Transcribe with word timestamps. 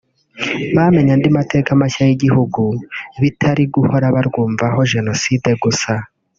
bamenye 0.75 1.11
andi 1.15 1.29
mateka 1.37 1.69
mashya 1.81 2.03
y’igihugu 2.09 2.61
bitari 3.21 3.63
guhora 3.73 4.05
barwumvaho 4.15 4.79
Jenoside 4.93 5.49
gusa 5.63 5.93